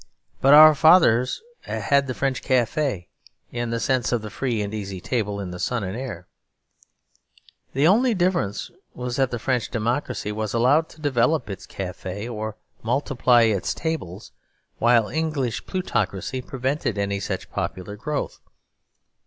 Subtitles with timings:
[0.41, 3.05] But our fathers had the French café,
[3.51, 6.25] in the sense of the free and easy table in the sun and air.
[7.73, 13.43] The only difference was that French democracy was allowed to develop its café, or multiply
[13.43, 14.31] its tables,
[14.79, 18.39] while English plutocracy prevented any such popular growth.